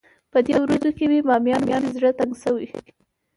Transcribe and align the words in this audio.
په 0.31 0.39
دې 0.47 0.55
ورځو 0.63 0.89
کې 0.97 1.05
مې 1.11 1.19
بامیانو 1.27 1.67
پسې 1.73 1.89
زړه 1.95 2.09
تنګ 2.17 2.33
شوی. 2.43 2.67